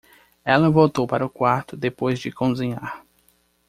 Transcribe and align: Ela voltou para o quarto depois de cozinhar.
Ela 0.43 0.67
voltou 0.71 1.05
para 1.05 1.23
o 1.23 1.29
quarto 1.29 1.77
depois 1.77 2.17
de 2.17 2.31
cozinhar. 2.31 3.03